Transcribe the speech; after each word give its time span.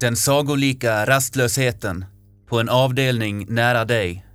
Den 0.00 0.16
sagolika 0.16 1.06
rastlösheten 1.06 2.04
på 2.48 2.60
en 2.60 2.68
avdelning 2.68 3.46
nära 3.48 3.84
dig. 3.84 4.26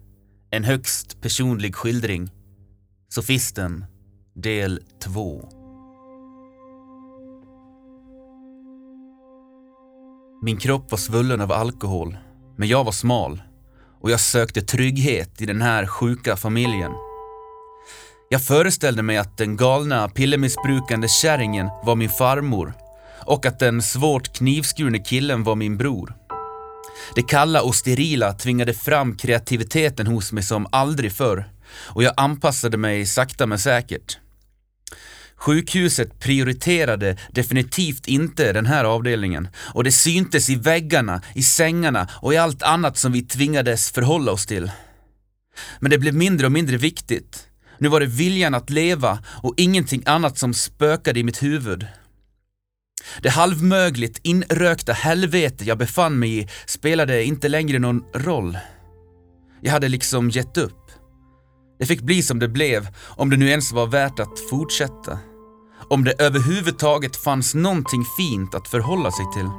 En 0.51 0.63
högst 0.63 1.21
personlig 1.21 1.75
skildring. 1.75 2.31
Sofisten, 3.09 3.85
del 4.35 4.79
2. 5.03 5.49
Min 10.41 10.57
kropp 10.57 10.91
var 10.91 10.97
svullen 10.97 11.41
av 11.41 11.51
alkohol, 11.51 12.17
men 12.57 12.67
jag 12.67 12.83
var 12.83 12.91
smal 12.91 13.41
och 14.01 14.11
jag 14.11 14.19
sökte 14.19 14.61
trygghet 14.61 15.41
i 15.41 15.45
den 15.45 15.61
här 15.61 15.87
sjuka 15.87 16.35
familjen. 16.35 16.91
Jag 18.29 18.43
föreställde 18.43 19.03
mig 19.03 19.17
att 19.17 19.37
den 19.37 19.57
galna 19.57 20.09
pillermissbrukande 20.09 21.07
kärringen 21.07 21.67
var 21.83 21.95
min 21.95 22.09
farmor 22.09 22.73
och 23.25 23.45
att 23.45 23.59
den 23.59 23.81
svårt 23.81 24.33
knivskurne 24.33 24.99
killen 24.99 25.43
var 25.43 25.55
min 25.55 25.77
bror. 25.77 26.15
Det 27.15 27.21
kalla 27.21 27.61
och 27.61 27.75
sterila 27.75 28.33
tvingade 28.33 28.73
fram 28.73 29.17
kreativiteten 29.17 30.07
hos 30.07 30.31
mig 30.31 30.43
som 30.43 30.67
aldrig 30.71 31.11
förr 31.11 31.45
och 31.75 32.03
jag 32.03 32.13
anpassade 32.17 32.77
mig 32.77 33.05
sakta 33.05 33.45
men 33.45 33.59
säkert. 33.59 34.17
Sjukhuset 35.35 36.19
prioriterade 36.19 37.17
definitivt 37.31 38.07
inte 38.07 38.53
den 38.53 38.65
här 38.65 38.83
avdelningen 38.83 39.47
och 39.55 39.83
det 39.83 39.91
syntes 39.91 40.49
i 40.49 40.55
väggarna, 40.55 41.21
i 41.35 41.43
sängarna 41.43 42.07
och 42.13 42.33
i 42.33 42.37
allt 42.37 42.63
annat 42.63 42.97
som 42.97 43.11
vi 43.11 43.21
tvingades 43.21 43.91
förhålla 43.91 44.31
oss 44.31 44.45
till. 44.45 44.71
Men 45.79 45.91
det 45.91 45.97
blev 45.97 46.13
mindre 46.13 46.45
och 46.45 46.51
mindre 46.51 46.77
viktigt. 46.77 47.47
Nu 47.77 47.89
var 47.89 47.99
det 47.99 48.05
viljan 48.05 48.53
att 48.53 48.69
leva 48.69 49.19
och 49.25 49.53
ingenting 49.57 50.03
annat 50.05 50.37
som 50.37 50.53
spökade 50.53 51.19
i 51.19 51.23
mitt 51.23 51.43
huvud. 51.43 51.87
Det 53.21 53.29
halvmögligt 53.29 54.19
inrökta 54.23 54.93
helvete 54.93 55.65
jag 55.65 55.77
befann 55.77 56.19
mig 56.19 56.39
i 56.39 56.47
spelade 56.65 57.23
inte 57.23 57.49
längre 57.49 57.79
någon 57.79 58.03
roll. 58.13 58.57
Jag 59.61 59.71
hade 59.71 59.87
liksom 59.87 60.29
gett 60.29 60.57
upp. 60.57 60.91
Det 61.79 61.85
fick 61.85 62.01
bli 62.01 62.21
som 62.21 62.39
det 62.39 62.47
blev, 62.47 62.87
om 63.17 63.29
det 63.29 63.37
nu 63.37 63.49
ens 63.49 63.71
var 63.71 63.87
värt 63.87 64.19
att 64.19 64.49
fortsätta. 64.49 65.19
Om 65.89 66.03
det 66.03 66.21
överhuvudtaget 66.21 67.15
fanns 67.15 67.55
någonting 67.55 68.05
fint 68.17 68.55
att 68.55 68.67
förhålla 68.67 69.11
sig 69.11 69.25
till. 69.33 69.49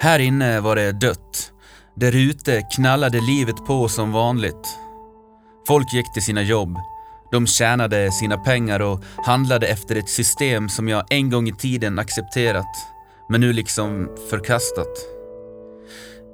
Här 0.00 0.18
inne 0.18 0.60
var 0.60 0.76
det 0.76 0.92
dött. 0.92 1.52
Där 1.96 2.16
ute 2.16 2.62
knallade 2.62 3.20
livet 3.20 3.66
på 3.66 3.88
som 3.88 4.12
vanligt. 4.12 4.78
Folk 5.66 5.92
gick 5.92 6.12
till 6.12 6.22
sina 6.22 6.42
jobb. 6.42 6.78
De 7.30 7.46
tjänade 7.46 8.12
sina 8.12 8.36
pengar 8.36 8.80
och 8.80 9.00
handlade 9.24 9.66
efter 9.66 9.96
ett 9.96 10.08
system 10.08 10.68
som 10.68 10.88
jag 10.88 11.04
en 11.10 11.30
gång 11.30 11.48
i 11.48 11.52
tiden 11.52 11.98
accepterat, 11.98 12.76
men 13.28 13.40
nu 13.40 13.52
liksom 13.52 14.08
förkastat. 14.30 15.18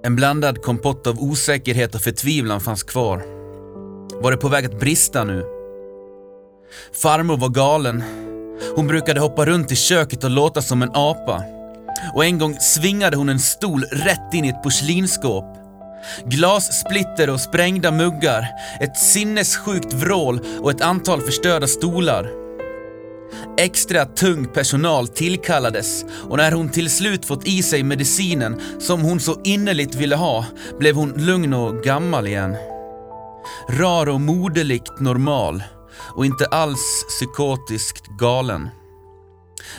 En 0.05 0.17
blandad 0.17 0.63
kompott 0.63 1.07
av 1.07 1.19
osäkerhet 1.19 1.95
och 1.95 2.01
förtvivlan 2.01 2.61
fanns 2.61 2.83
kvar. 2.83 3.23
Var 4.23 4.31
det 4.31 4.37
på 4.37 4.49
väg 4.49 4.65
att 4.65 4.81
brista 4.81 5.25
nu? 5.25 5.45
Farmor 7.03 7.37
var 7.37 7.49
galen. 7.49 8.03
Hon 8.77 8.87
brukade 8.87 9.21
hoppa 9.21 9.45
runt 9.45 9.73
i 9.73 9.77
köket 9.77 10.25
och 10.25 10.31
låta 10.31 10.63
som 10.63 10.83
en 10.83 10.91
apa. 10.95 11.43
Och 12.15 12.25
en 12.25 12.39
gång 12.39 12.55
svingade 12.61 13.17
hon 13.17 13.29
en 13.29 13.41
stol 13.41 13.83
rätt 13.83 14.35
in 14.35 14.45
i 14.45 14.49
ett 14.49 14.63
porslinsskåp. 14.63 15.64
Glassplitter 16.27 17.31
och 17.31 17.41
sprängda 17.41 17.91
muggar, 17.91 18.47
ett 18.81 18.97
sinnessjukt 18.97 19.93
vrål 19.93 20.41
och 20.61 20.71
ett 20.71 20.81
antal 20.81 21.21
förstörda 21.21 21.67
stolar. 21.67 22.45
Extra 23.59 24.05
tung 24.05 24.47
personal 24.47 25.09
tillkallades 25.09 26.05
och 26.31 26.37
när 26.37 26.53
hon 26.53 26.69
till 26.69 26.91
slut 26.91 27.27
fått 27.27 27.47
i 27.47 27.63
sig 27.63 27.83
medicinen 27.83 28.61
som 28.81 29.01
hon 29.01 29.21
så 29.21 29.41
innerligt 29.45 29.95
ville 29.95 30.17
ha 30.17 30.45
blev 30.79 30.95
hon 30.95 31.13
lugn 31.17 31.55
och 31.55 31.83
gammal 31.83 32.27
igen. 32.27 32.57
Rar 33.69 34.09
och 34.09 34.21
moderligt 34.21 35.01
normal 35.01 35.63
och 36.17 36.27
inte 36.27 36.47
alls 36.47 37.05
psykotiskt 37.09 38.07
galen. 38.07 38.69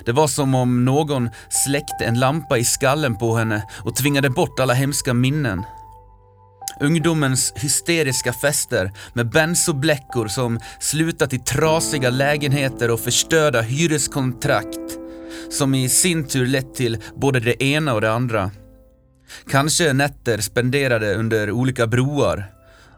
Det 0.06 0.12
var 0.12 0.28
som 0.28 0.56
om 0.56 0.86
någon 0.86 1.30
släckte 1.50 2.06
en 2.06 2.20
lampa 2.20 2.58
i 2.58 2.66
skallen 2.66 3.18
på 3.18 3.36
henne 3.38 3.64
och 3.84 3.96
tvingade 3.96 4.30
bort 4.30 4.60
alla 4.60 4.74
hemska 4.74 5.14
minnen. 5.14 5.64
Ungdomens 6.80 7.54
hysteriska 7.56 8.34
fester 8.34 8.92
med 9.14 9.30
bensobläckor 9.30 10.28
som 10.28 10.60
slutat 10.80 11.34
i 11.34 11.40
trasiga 11.40 12.10
lägenheter 12.10 12.92
och 12.92 13.00
förstörda 13.00 13.62
hyreskontrakt 13.62 14.98
som 15.50 15.76
i 15.76 15.90
sin 15.90 16.28
tur 16.28 16.48
lett 16.48 16.76
till 16.76 16.98
både 17.16 17.40
det 17.40 17.64
ena 17.64 17.94
och 17.94 18.02
det 18.02 18.12
andra. 18.12 18.52
Kanske 19.52 19.94
nätter 19.94 20.38
spenderade 20.38 21.16
under 21.16 21.52
olika 21.52 21.88
broar, 21.88 22.46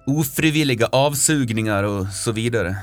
ofrivilliga 0.08 0.88
avsugningar 0.88 1.84
och 1.84 2.08
så 2.08 2.32
vidare. 2.32 2.76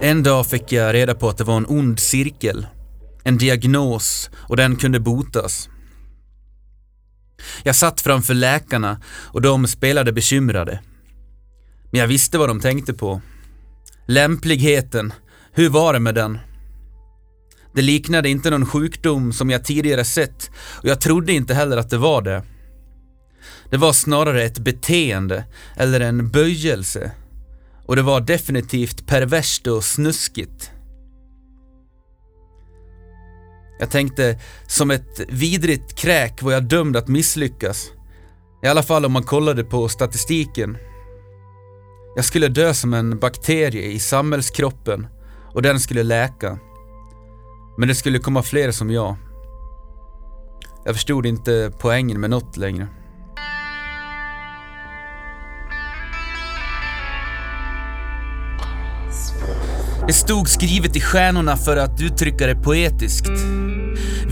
En 0.00 0.22
dag 0.22 0.46
fick 0.46 0.72
jag 0.72 0.94
reda 0.94 1.14
på 1.14 1.28
att 1.28 1.38
det 1.38 1.44
var 1.44 1.56
en 1.56 1.66
ond 1.66 2.00
cirkel. 2.00 2.66
En 3.24 3.38
diagnos 3.38 4.30
och 4.36 4.56
den 4.56 4.76
kunde 4.76 5.00
botas. 5.00 5.68
Jag 7.62 7.76
satt 7.76 8.00
framför 8.00 8.34
läkarna 8.34 9.00
och 9.06 9.42
de 9.42 9.66
spelade 9.66 10.12
bekymrade. 10.12 10.80
Men 11.90 12.00
jag 12.00 12.08
visste 12.08 12.38
vad 12.38 12.48
de 12.48 12.60
tänkte 12.60 12.94
på. 12.94 13.20
Lämpligheten, 14.06 15.12
hur 15.52 15.68
var 15.68 15.92
det 15.92 16.00
med 16.00 16.14
den? 16.14 16.38
Det 17.74 17.82
liknade 17.82 18.28
inte 18.28 18.50
någon 18.50 18.66
sjukdom 18.66 19.32
som 19.32 19.50
jag 19.50 19.64
tidigare 19.64 20.04
sett 20.04 20.50
och 20.56 20.88
jag 20.88 21.00
trodde 21.00 21.32
inte 21.32 21.54
heller 21.54 21.76
att 21.76 21.90
det 21.90 21.98
var 21.98 22.22
det. 22.22 22.42
Det 23.70 23.76
var 23.76 23.92
snarare 23.92 24.42
ett 24.42 24.58
beteende 24.58 25.44
eller 25.76 26.00
en 26.00 26.30
böjelse 26.30 27.12
och 27.86 27.96
det 27.96 28.02
var 28.02 28.20
definitivt 28.20 29.06
perverst 29.06 29.66
och 29.66 29.84
snuskigt. 29.84 30.70
Jag 33.78 33.90
tänkte, 33.90 34.38
som 34.66 34.90
ett 34.90 35.20
vidrigt 35.28 35.94
kräk 35.94 36.42
var 36.42 36.52
jag 36.52 36.64
dömd 36.64 36.96
att 36.96 37.08
misslyckas. 37.08 37.90
I 38.62 38.66
alla 38.66 38.82
fall 38.82 39.04
om 39.04 39.12
man 39.12 39.22
kollade 39.22 39.64
på 39.64 39.88
statistiken. 39.88 40.76
Jag 42.16 42.24
skulle 42.24 42.48
dö 42.48 42.74
som 42.74 42.94
en 42.94 43.18
bakterie 43.18 43.86
i 43.86 43.98
samhällskroppen 43.98 45.06
och 45.52 45.62
den 45.62 45.80
skulle 45.80 46.02
läka. 46.02 46.58
Men 47.78 47.88
det 47.88 47.94
skulle 47.94 48.18
komma 48.18 48.42
fler 48.42 48.70
som 48.70 48.90
jag. 48.90 49.16
Jag 50.84 50.94
förstod 50.94 51.26
inte 51.26 51.72
poängen 51.78 52.20
med 52.20 52.30
något 52.30 52.56
längre. 52.56 52.88
Det 60.06 60.12
stod 60.12 60.48
skrivet 60.48 60.96
i 60.96 61.00
stjärnorna 61.00 61.56
för 61.56 61.76
att 61.76 62.00
uttrycka 62.00 62.46
det 62.46 62.54
poetiskt. 62.54 63.30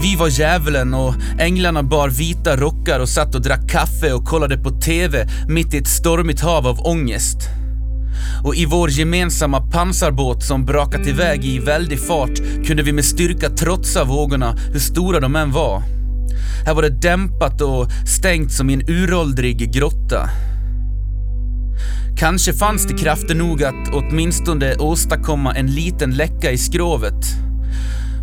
Vi 0.02 0.16
var 0.16 0.28
djävulen 0.28 0.94
och 0.94 1.14
änglarna 1.38 1.82
bar 1.82 2.08
vita 2.08 2.56
rockar 2.56 3.00
och 3.00 3.08
satt 3.08 3.34
och 3.34 3.42
drack 3.42 3.68
kaffe 3.70 4.12
och 4.12 4.24
kollade 4.24 4.58
på 4.58 4.70
TV 4.70 5.26
mitt 5.48 5.74
i 5.74 5.78
ett 5.78 5.88
stormigt 5.88 6.40
hav 6.40 6.66
av 6.66 6.80
ångest. 6.80 7.36
Och 8.44 8.54
i 8.54 8.66
vår 8.66 8.90
gemensamma 8.90 9.60
pansarbåt 9.70 10.44
som 10.44 10.64
brakat 10.64 11.06
iväg 11.06 11.44
i 11.44 11.58
väldig 11.58 12.00
fart 12.00 12.64
kunde 12.66 12.82
vi 12.82 12.92
med 12.92 13.04
styrka 13.04 13.50
trotsa 13.50 14.04
vågorna, 14.04 14.56
hur 14.72 14.80
stora 14.80 15.20
de 15.20 15.36
än 15.36 15.52
var. 15.52 15.82
Här 16.66 16.75
var 16.75 16.82
det 16.82 17.00
dämpat 17.02 17.60
och 17.60 17.86
stängt 18.18 18.52
som 18.52 18.70
i 18.70 18.75
en 18.75 18.84
uråldrig 18.88 19.72
grotta. 19.72 20.28
Kanske 22.22 22.52
fanns 22.52 22.86
det 22.86 22.94
krafter 22.94 23.34
nog 23.34 23.64
att 23.64 23.88
åtminstone 23.92 24.76
åstadkomma 24.76 25.54
en 25.54 25.66
liten 25.66 26.10
läcka 26.10 26.50
i 26.50 26.58
skrovet. 26.58 27.24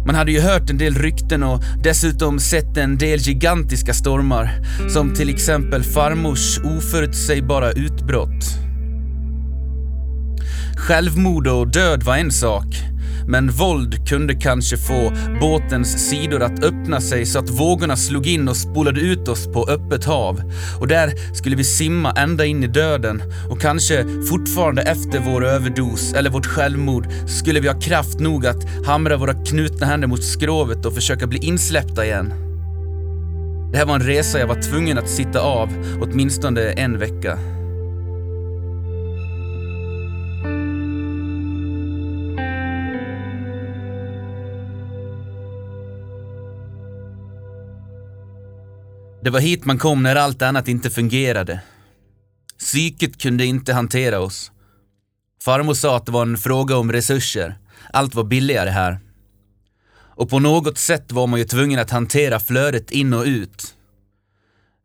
Man 0.05 0.15
hade 0.15 0.31
ju 0.31 0.39
hört 0.39 0.69
en 0.69 0.77
del 0.77 0.95
rykten 0.95 1.43
och 1.43 1.63
dessutom 1.83 2.39
sett 2.39 2.77
en 2.77 2.97
del 2.97 3.19
gigantiska 3.19 3.93
stormar, 3.93 4.51
som 4.89 5.13
till 5.13 5.29
exempel 5.29 5.83
farmors 5.83 6.59
oförutsägbara 6.59 7.71
utbrott. 7.71 8.43
Självmord 10.77 11.47
och 11.47 11.67
död 11.67 12.03
var 12.03 12.17
en 12.17 12.31
sak, 12.31 12.65
men 13.29 13.51
våld 13.51 14.07
kunde 14.09 14.35
kanske 14.35 14.77
få 14.77 15.11
båtens 15.41 16.09
sidor 16.09 16.43
att 16.43 16.63
öppna 16.63 17.01
sig 17.01 17.25
så 17.25 17.39
att 17.39 17.49
vågorna 17.49 17.95
slog 17.95 18.27
in 18.27 18.47
och 18.47 18.57
spolade 18.57 19.01
ut 19.01 19.27
oss 19.27 19.47
på 19.47 19.65
öppet 19.69 20.05
hav. 20.05 20.41
Och 20.79 20.87
där 20.87 21.35
skulle 21.35 21.55
vi 21.55 21.63
simma 21.63 22.11
ända 22.11 22.45
in 22.45 22.63
i 22.63 22.67
döden 22.67 23.23
och 23.49 23.61
kanske 23.61 24.05
fortfarande 24.29 24.81
efter 24.81 25.19
vår 25.19 25.45
överdos 25.45 26.13
eller 26.13 26.29
vårt 26.29 26.45
självmord 26.45 27.07
skulle 27.27 27.59
vi 27.59 27.67
ha 27.67 27.79
kraft 27.79 28.19
nog 28.19 28.45
att 28.45 28.85
hamra 28.85 29.17
våra 29.17 29.33
knutna 29.33 29.87
händer 29.87 30.07
mot 30.07 30.23
skrovet 30.23 30.85
och 30.85 30.93
försöka 30.93 31.27
bli 31.27 31.39
insläppta 31.39 32.05
igen. 32.05 32.33
Det 33.71 33.77
här 33.77 33.85
var 33.85 33.95
en 33.95 34.07
resa 34.07 34.39
jag 34.39 34.47
var 34.47 34.61
tvungen 34.61 34.97
att 34.97 35.09
sitta 35.09 35.41
av 35.41 35.69
åtminstone 36.01 36.61
en 36.61 36.99
vecka. 36.99 37.58
Det 49.21 49.29
var 49.29 49.39
hit 49.39 49.65
man 49.65 49.77
kom 49.77 50.03
när 50.03 50.15
allt 50.15 50.41
annat 50.41 50.67
inte 50.67 50.89
fungerade. 50.89 51.61
Psyket 52.59 53.21
kunde 53.21 53.45
inte 53.45 53.73
hantera 53.73 54.19
oss. 54.19 54.51
Farmor 55.43 55.73
sa 55.73 55.97
att 55.97 56.05
det 56.05 56.11
var 56.11 56.21
en 56.21 56.37
fråga 56.37 56.77
om 56.77 56.91
resurser. 56.91 57.57
Allt 57.93 58.15
var 58.15 58.23
billigare 58.23 58.69
här. 58.69 58.99
Och 59.95 60.29
på 60.29 60.39
något 60.39 60.77
sätt 60.77 61.11
var 61.11 61.27
man 61.27 61.39
ju 61.39 61.45
tvungen 61.45 61.79
att 61.79 61.89
hantera 61.89 62.39
flödet 62.39 62.91
in 62.91 63.13
och 63.13 63.23
ut. 63.25 63.75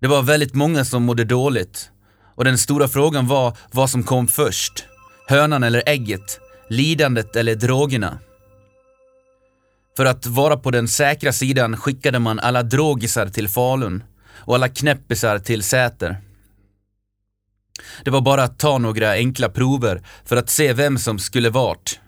Det 0.01 0.07
var 0.07 0.23
väldigt 0.23 0.55
många 0.55 0.85
som 0.85 1.03
mådde 1.03 1.25
dåligt. 1.25 1.91
Och 2.35 2.45
den 2.45 2.59
stora 2.59 2.89
frågan 2.89 3.27
var 3.27 3.57
vad 3.73 3.91
som 3.91 4.03
kom 4.03 4.27
först. 4.27 4.85
Hönan 5.29 5.63
eller 5.63 5.83
ägget? 5.87 6.41
Lidandet 6.69 7.37
eller 7.37 7.55
drogerna? 7.55 8.19
För 9.97 10.07
att 10.07 10.27
vara 10.27 10.57
på 10.57 10.71
den 10.71 10.89
säkra 10.89 11.33
sidan 11.33 11.77
skickade 11.77 12.19
man 12.19 12.39
alla 12.39 12.63
drogisar 12.63 13.29
till 13.29 13.49
Falun 13.49 14.03
och 14.37 14.55
alla 14.55 14.69
knäppisar 14.69 15.39
till 15.39 15.63
Säter. 15.63 16.17
Det 18.05 18.11
var 18.11 18.21
bara 18.21 18.43
att 18.43 18.59
ta 18.59 18.79
några 18.79 19.11
enkla 19.11 19.49
prover 19.49 20.03
för 20.25 20.37
att 20.37 20.51
se 20.51 20.73
vem 20.73 20.99
som 20.99 21.19
skulle 21.19 21.51
vart. 21.51 22.01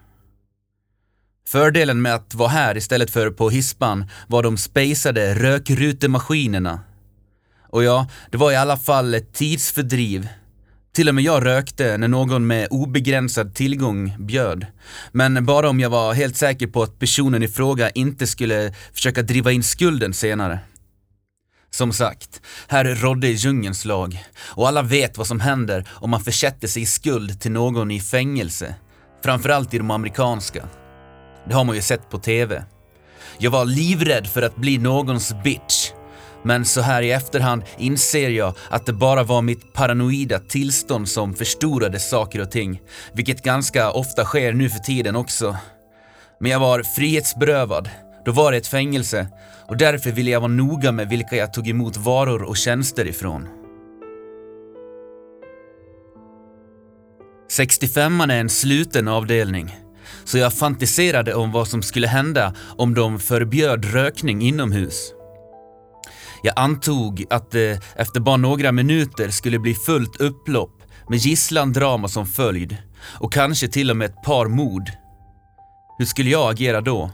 Fördelen 1.47 2.01
med 2.01 2.15
att 2.15 2.33
vara 2.33 2.49
här 2.49 2.77
istället 2.77 3.11
för 3.11 3.29
på 3.29 3.49
hispan 3.49 4.05
var 4.27 4.43
de 4.43 4.57
spejsade 4.57 5.35
rökrutemaskinerna. 5.35 6.79
Och 7.69 7.83
ja, 7.83 8.07
det 8.31 8.37
var 8.37 8.51
i 8.51 8.55
alla 8.55 8.77
fall 8.77 9.13
ett 9.13 9.33
tidsfördriv. 9.33 10.27
Till 10.93 11.09
och 11.09 11.15
med 11.15 11.23
jag 11.23 11.45
rökte 11.45 11.97
när 11.97 12.07
någon 12.07 12.47
med 12.47 12.67
obegränsad 12.71 13.55
tillgång 13.55 14.15
bjöd. 14.19 14.65
Men 15.11 15.45
bara 15.45 15.69
om 15.69 15.79
jag 15.79 15.89
var 15.89 16.13
helt 16.13 16.37
säker 16.37 16.67
på 16.67 16.83
att 16.83 16.99
personen 16.99 17.43
i 17.43 17.47
fråga 17.47 17.89
inte 17.89 18.27
skulle 18.27 18.73
försöka 18.93 19.21
driva 19.21 19.51
in 19.51 19.63
skulden 19.63 20.13
senare. 20.13 20.59
Som 21.71 21.93
sagt, 21.93 22.41
här 22.67 22.85
rådde 22.85 23.27
djungelns 23.27 23.85
lag 23.85 24.23
och 24.39 24.67
alla 24.67 24.81
vet 24.81 25.17
vad 25.17 25.27
som 25.27 25.39
händer 25.39 25.89
om 25.89 26.09
man 26.09 26.23
försätter 26.23 26.67
sig 26.67 26.81
i 26.81 26.85
skuld 26.85 27.41
till 27.41 27.51
någon 27.51 27.91
i 27.91 27.99
fängelse. 27.99 28.75
Framförallt 29.23 29.73
i 29.73 29.77
de 29.77 29.91
amerikanska. 29.91 30.67
Det 31.47 31.53
har 31.53 31.63
man 31.63 31.75
ju 31.75 31.81
sett 31.81 32.09
på 32.09 32.17
TV. 32.19 32.63
Jag 33.37 33.51
var 33.51 33.65
livrädd 33.65 34.27
för 34.27 34.41
att 34.41 34.55
bli 34.55 34.77
någons 34.77 35.33
bitch. 35.43 35.91
Men 36.43 36.65
så 36.65 36.81
här 36.81 37.01
i 37.01 37.11
efterhand 37.11 37.63
inser 37.77 38.29
jag 38.29 38.53
att 38.69 38.85
det 38.85 38.93
bara 38.93 39.23
var 39.23 39.41
mitt 39.41 39.73
paranoida 39.73 40.39
tillstånd 40.39 41.09
som 41.09 41.33
förstorade 41.33 41.99
saker 41.99 42.41
och 42.41 42.51
ting. 42.51 42.81
Vilket 43.13 43.43
ganska 43.43 43.91
ofta 43.91 44.25
sker 44.25 44.53
nu 44.53 44.69
för 44.69 44.79
tiden 44.79 45.15
också. 45.15 45.57
Men 46.39 46.51
jag 46.51 46.59
var 46.59 46.83
frihetsberövad. 46.83 47.89
Då 48.27 48.33
var 48.33 48.51
det 48.51 48.57
ett 48.57 48.67
fängelse 48.67 49.27
och 49.67 49.77
därför 49.77 50.11
ville 50.11 50.31
jag 50.31 50.39
vara 50.39 50.51
noga 50.51 50.91
med 50.91 51.09
vilka 51.09 51.35
jag 51.35 51.53
tog 51.53 51.67
emot 51.67 51.97
varor 51.97 52.43
och 52.43 52.57
tjänster 52.57 53.07
ifrån. 53.07 53.47
65 57.51 58.21
är 58.21 58.29
en 58.29 58.49
sluten 58.49 59.07
avdelning, 59.07 59.75
så 60.23 60.37
jag 60.37 60.53
fantiserade 60.53 61.33
om 61.33 61.51
vad 61.51 61.67
som 61.67 61.81
skulle 61.81 62.07
hända 62.07 62.53
om 62.77 62.93
de 62.93 63.19
förbjöd 63.19 63.85
rökning 63.85 64.41
inomhus. 64.41 65.13
Jag 66.43 66.53
antog 66.55 67.25
att 67.29 67.51
det 67.51 67.83
efter 67.95 68.19
bara 68.19 68.37
några 68.37 68.71
minuter 68.71 69.29
skulle 69.29 69.59
bli 69.59 69.73
fullt 69.73 70.21
upplopp 70.21 70.83
med 71.09 71.19
gisslandrama 71.19 72.07
som 72.07 72.25
följd 72.25 72.77
och 73.19 73.33
kanske 73.33 73.67
till 73.67 73.89
och 73.89 73.97
med 73.97 74.09
ett 74.09 74.23
par 74.23 74.47
mord. 74.47 74.89
Hur 75.97 76.05
skulle 76.05 76.29
jag 76.29 76.51
agera 76.51 76.81
då? 76.81 77.11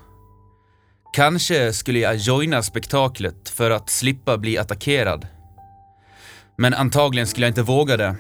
Kanske 1.14 1.74
skulle 1.74 2.00
jag 2.00 2.16
joina 2.16 2.64
spektaklet 2.64 3.50
för 3.50 3.72
att 3.72 3.90
slippa 3.90 4.38
bli 4.38 4.58
attackerad. 4.58 5.28
Men 6.58 6.74
antagligen 6.74 7.28
skulle 7.28 7.46
jag 7.46 7.52
inte 7.52 7.62
våga 7.62 7.98
det. 7.98 8.16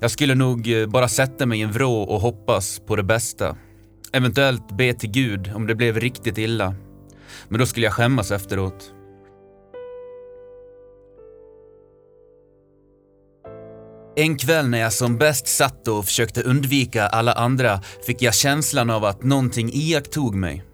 Jag 0.00 0.10
skulle 0.10 0.34
nog 0.34 0.72
eh, 0.72 0.86
bara 0.86 1.08
sätta 1.08 1.46
mig 1.46 1.58
i 1.58 1.62
en 1.62 1.72
vrå 1.72 2.02
och 2.02 2.20
hoppas 2.20 2.80
på 2.86 2.96
det 2.96 3.02
bästa. 3.02 3.56
Eventuellt 4.12 4.76
be 4.76 4.94
till 4.94 5.10
Gud 5.10 5.52
om 5.54 5.66
det 5.66 5.74
blev 5.74 6.00
riktigt 6.00 6.38
illa. 6.38 6.74
Men 7.48 7.60
då 7.60 7.66
skulle 7.66 7.86
jag 7.86 7.92
skämmas 7.92 8.30
efteråt. 8.30 8.92
En 14.16 14.36
kväll 14.36 14.68
när 14.68 14.78
jag 14.78 14.92
som 14.92 15.18
bäst 15.18 15.48
satt 15.48 15.88
och 15.88 16.04
försökte 16.04 16.42
undvika 16.42 17.06
alla 17.06 17.32
andra 17.32 17.80
fick 18.06 18.22
jag 18.22 18.34
känslan 18.34 18.90
av 18.90 19.04
att 19.04 19.22
någonting 19.22 19.70
iakttog 19.72 20.34
mig. 20.34 20.64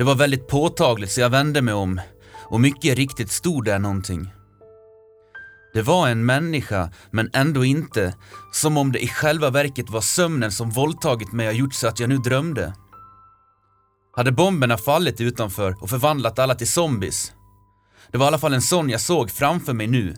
Det 0.00 0.04
var 0.04 0.14
väldigt 0.14 0.48
påtagligt 0.48 1.10
så 1.10 1.20
jag 1.20 1.30
vände 1.30 1.62
mig 1.62 1.74
om 1.74 2.00
och 2.44 2.60
mycket 2.60 2.96
riktigt 2.96 3.30
stod 3.30 3.64
där 3.64 3.78
någonting. 3.78 4.32
Det 5.74 5.82
var 5.82 6.08
en 6.08 6.26
människa, 6.26 6.90
men 7.10 7.30
ändå 7.32 7.64
inte. 7.64 8.14
Som 8.52 8.76
om 8.76 8.92
det 8.92 9.04
i 9.04 9.08
själva 9.08 9.50
verket 9.50 9.90
var 9.90 10.00
sömnen 10.00 10.52
som 10.52 10.70
våldtagit 10.70 11.32
mig 11.32 11.48
och 11.48 11.54
gjort 11.54 11.74
så 11.74 11.88
att 11.88 12.00
jag 12.00 12.08
nu 12.08 12.16
drömde. 12.16 12.74
Hade 14.16 14.32
bomberna 14.32 14.78
fallit 14.78 15.20
utanför 15.20 15.82
och 15.82 15.90
förvandlat 15.90 16.38
alla 16.38 16.54
till 16.54 16.70
zombies? 16.70 17.32
Det 18.12 18.18
var 18.18 18.26
i 18.26 18.28
alla 18.28 18.38
fall 18.38 18.54
en 18.54 18.62
sån 18.62 18.90
jag 18.90 19.00
såg 19.00 19.30
framför 19.30 19.72
mig 19.72 19.86
nu. 19.86 20.16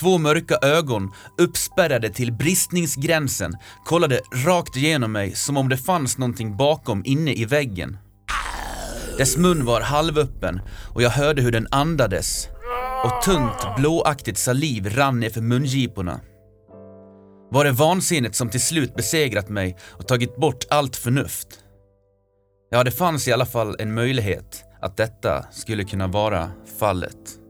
Två 0.00 0.18
mörka 0.18 0.58
ögon, 0.62 1.12
uppspärrade 1.38 2.10
till 2.10 2.32
bristningsgränsen, 2.32 3.56
kollade 3.84 4.20
rakt 4.46 4.76
igenom 4.76 5.12
mig 5.12 5.34
som 5.34 5.56
om 5.56 5.68
det 5.68 5.78
fanns 5.78 6.18
någonting 6.18 6.56
bakom 6.56 7.02
inne 7.04 7.32
i 7.32 7.44
väggen. 7.44 7.98
Dess 9.18 9.36
mun 9.36 9.64
var 9.64 9.80
halvöppen 9.80 10.60
och 10.94 11.02
jag 11.02 11.10
hörde 11.10 11.42
hur 11.42 11.52
den 11.52 11.66
andades 11.70 12.48
och 13.04 13.22
tunt 13.22 13.76
blåaktigt 13.76 14.38
saliv 14.38 14.96
rann 14.96 15.20
ner 15.20 15.30
för 15.30 15.40
mungiporna. 15.40 16.20
Var 17.50 17.64
det 17.64 17.70
vansinnet 17.70 18.34
som 18.34 18.50
till 18.50 18.60
slut 18.60 18.94
besegrat 18.94 19.48
mig 19.48 19.76
och 19.82 20.08
tagit 20.08 20.36
bort 20.36 20.64
allt 20.70 20.96
förnuft? 20.96 21.48
Ja, 22.70 22.84
det 22.84 22.90
fanns 22.90 23.28
i 23.28 23.32
alla 23.32 23.46
fall 23.46 23.76
en 23.78 23.94
möjlighet 23.94 24.64
att 24.80 24.96
detta 24.96 25.44
skulle 25.52 25.84
kunna 25.84 26.06
vara 26.06 26.50
fallet. 26.78 27.41